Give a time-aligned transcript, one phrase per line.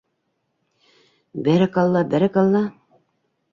[1.49, 2.65] —Бәрәкалла, бәрәкалла.